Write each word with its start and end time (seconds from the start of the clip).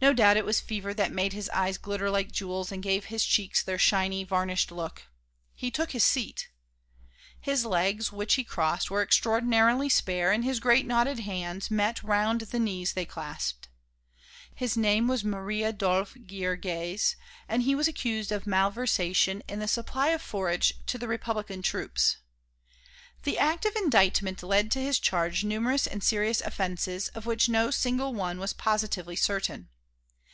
No 0.00 0.12
doubt 0.12 0.36
it 0.36 0.44
was 0.44 0.60
fever 0.60 0.92
that 0.94 1.12
made 1.12 1.32
his 1.34 1.48
eyes 1.50 1.78
glitter 1.78 2.10
like 2.10 2.32
jewels 2.32 2.72
and 2.72 2.82
gave 2.82 3.04
his 3.04 3.24
cheeks 3.24 3.62
their 3.62 3.78
shiny, 3.78 4.24
varnished 4.24 4.72
look. 4.72 5.04
He 5.54 5.70
took 5.70 5.92
his 5.92 6.02
seat. 6.02 6.48
His 7.38 7.64
legs, 7.64 8.10
which 8.10 8.34
he 8.34 8.42
crossed, 8.42 8.90
were 8.90 9.02
extraordinarily 9.04 9.88
spare 9.88 10.32
and 10.32 10.42
his 10.44 10.58
great 10.58 10.84
knotted 10.84 11.20
hands 11.20 11.70
met 11.70 12.02
round 12.02 12.40
the 12.40 12.58
knees 12.58 12.94
they 12.94 13.04
clasped. 13.04 13.68
His 14.52 14.76
name 14.76 15.06
was 15.06 15.22
Marie 15.22 15.62
Adolphe 15.62 16.18
Guillergues, 16.26 17.14
and 17.48 17.62
he 17.62 17.76
was 17.76 17.86
accused 17.86 18.32
of 18.32 18.48
malversation 18.48 19.42
in 19.48 19.60
the 19.60 19.68
supply 19.68 20.08
of 20.08 20.20
forage 20.20 20.74
to 20.86 20.98
the 20.98 21.06
Republican 21.06 21.62
troops. 21.62 22.16
The 23.22 23.38
act 23.38 23.64
of 23.64 23.76
indictment 23.76 24.42
laid 24.42 24.72
to 24.72 24.80
his 24.80 24.98
charge 24.98 25.44
numerous 25.44 25.86
and 25.86 26.02
serious 26.02 26.40
offences, 26.40 27.08
of 27.10 27.26
which 27.26 27.48
no 27.48 27.70
single 27.70 28.12
one 28.12 28.40
was 28.40 28.52
positively 28.52 29.14
certain. 29.14 29.68